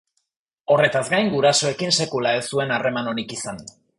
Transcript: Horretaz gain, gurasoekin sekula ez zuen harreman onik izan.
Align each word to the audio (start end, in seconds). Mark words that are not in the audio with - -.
Horretaz 0.75 1.03
gain, 1.15 1.29
gurasoekin 1.33 1.95
sekula 1.97 2.33
ez 2.39 2.43
zuen 2.55 2.75
harreman 2.79 3.13
onik 3.15 3.39
izan. 3.39 3.65